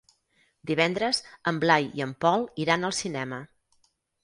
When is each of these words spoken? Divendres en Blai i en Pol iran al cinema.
Divendres 0.71 1.19
en 1.51 1.61
Blai 1.65 1.87
i 2.01 2.05
en 2.07 2.15
Pol 2.27 2.49
iran 2.65 2.91
al 2.91 2.99
cinema. 3.03 3.41